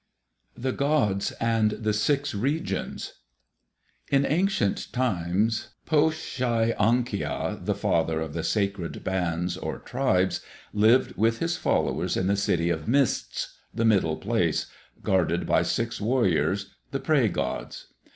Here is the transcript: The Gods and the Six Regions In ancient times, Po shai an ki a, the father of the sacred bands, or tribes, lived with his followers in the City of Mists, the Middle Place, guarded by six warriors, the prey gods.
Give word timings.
The 0.57 0.71
Gods 0.71 1.29
and 1.33 1.69
the 1.73 1.93
Six 1.93 2.33
Regions 2.33 3.13
In 4.09 4.25
ancient 4.25 4.91
times, 4.91 5.75
Po 5.85 6.09
shai 6.09 6.73
an 6.79 7.03
ki 7.03 7.21
a, 7.21 7.55
the 7.61 7.75
father 7.75 8.19
of 8.19 8.33
the 8.33 8.43
sacred 8.43 9.03
bands, 9.03 9.57
or 9.57 9.77
tribes, 9.77 10.41
lived 10.73 11.17
with 11.17 11.37
his 11.37 11.55
followers 11.55 12.17
in 12.17 12.25
the 12.25 12.35
City 12.35 12.71
of 12.71 12.87
Mists, 12.87 13.55
the 13.71 13.85
Middle 13.85 14.17
Place, 14.17 14.65
guarded 15.03 15.45
by 15.45 15.61
six 15.61 16.01
warriors, 16.01 16.73
the 16.89 16.99
prey 16.99 17.27
gods. 17.27 17.89